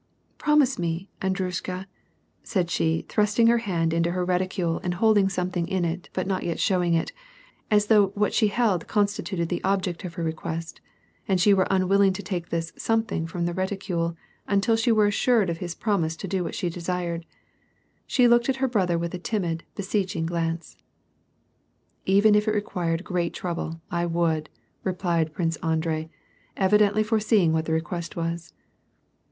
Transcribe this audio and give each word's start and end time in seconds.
Promise 0.39 0.79
me, 0.79 1.11
Andryusha," 1.21 1.85
said 2.41 2.71
she, 2.71 3.05
thrusting 3.07 3.45
her 3.45 3.59
hand 3.59 3.93
into 3.93 4.13
her 4.13 4.25
reticule 4.25 4.79
124 4.79 4.79
WAR 4.79 4.79
AND 4.79 4.89
PEACE, 4.89 4.97
and 4.97 4.99
holding 4.99 5.29
something 5.29 5.67
in 5.67 5.85
it 5.85 6.09
but 6.13 6.25
not 6.25 6.41
yet 6.41 6.59
showing 6.59 6.95
it, 6.95 7.11
as 7.69 7.85
though 7.85 8.07
what 8.15 8.33
she 8.33 8.47
held 8.47 8.87
constituted 8.87 9.49
the 9.49 9.63
object 9.63 10.03
of 10.03 10.15
her 10.15 10.23
request, 10.23 10.81
and 11.27 11.39
she 11.39 11.53
were 11.53 11.67
unwilling 11.69 12.13
to 12.13 12.23
take 12.23 12.49
this 12.49 12.71
soinethinfj 12.71 13.29
from 13.29 13.45
the 13.45 13.53
reticule, 13.53 14.17
until 14.47 14.75
she 14.75 14.91
were 14.91 15.05
assured 15.05 15.51
of 15.51 15.59
his 15.59 15.75
promise 15.75 16.15
to 16.15 16.27
do 16.27 16.43
what 16.43 16.55
she 16.55 16.67
desired. 16.67 17.23
She 18.07 18.27
looked 18.27 18.49
at 18.49 18.55
her 18.55 18.67
brother 18.67 18.97
with 18.97 19.13
a 19.13 19.19
timid, 19.19 19.65
beseeching 19.75 20.25
glance." 20.25 20.77
Even 22.07 22.33
if 22.33 22.47
it 22.47 22.55
required 22.55 23.03
great 23.03 23.35
trouble, 23.35 23.81
I 23.91 24.07
would," 24.07 24.49
replied 24.83 25.31
Prince 25.31 25.57
Andrei, 25.57 26.09
evidently 26.57 27.03
foreseeing 27.03 27.53
what 27.53 27.65
the 27.65 27.73
request 27.73 28.15
^ifas. 28.15 28.51